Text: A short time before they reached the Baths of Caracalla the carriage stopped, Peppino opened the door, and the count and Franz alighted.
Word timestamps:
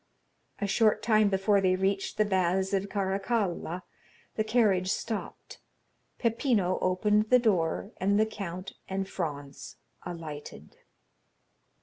A 0.57 0.65
short 0.65 1.03
time 1.03 1.29
before 1.29 1.61
they 1.61 1.75
reached 1.75 2.17
the 2.17 2.25
Baths 2.25 2.73
of 2.73 2.89
Caracalla 2.89 3.83
the 4.33 4.43
carriage 4.43 4.89
stopped, 4.91 5.59
Peppino 6.17 6.79
opened 6.81 7.29
the 7.29 7.37
door, 7.37 7.91
and 7.97 8.19
the 8.19 8.25
count 8.25 8.73
and 8.89 9.07
Franz 9.07 9.75
alighted. 10.01 10.77